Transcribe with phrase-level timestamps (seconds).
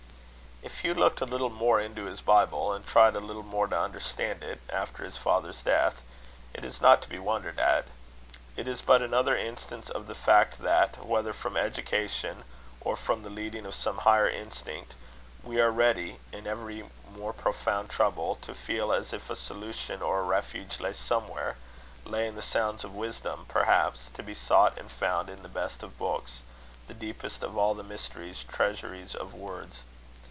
[0.63, 3.77] If Hugh looked a little more into his Bible, and tried a little more to
[3.79, 6.03] understand it, after his father's death,
[6.53, 7.85] it is not to be wondered at.
[8.55, 12.43] It is but another instance of the fact that, whether from education
[12.79, 14.93] or from the leading of some higher instinct,
[15.43, 20.19] we are ready, in every more profound trouble, to feel as if a solution or
[20.19, 21.57] a refuge lay somewhere
[22.05, 25.97] lay in sounds of wisdom, perhaps, to be sought and found in the best of
[25.97, 26.41] books,
[26.87, 29.83] the deepest of all the mysterious treasuries of words.